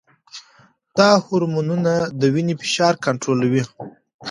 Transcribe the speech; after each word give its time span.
دا 0.97 1.09
هرمونونه 1.25 1.93
د 2.19 2.21
وینې 2.33 2.55
فشار 2.61 2.93
کنټرولوي. 3.05 3.63